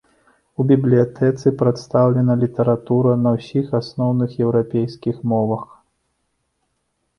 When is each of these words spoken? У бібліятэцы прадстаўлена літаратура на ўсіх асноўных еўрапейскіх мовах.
У 0.61 0.63
бібліятэцы 0.69 1.53
прадстаўлена 1.59 2.37
літаратура 2.45 3.13
на 3.27 3.35
ўсіх 3.37 3.65
асноўных 3.83 4.29
еўрапейскіх 4.49 5.23
мовах. 5.35 5.71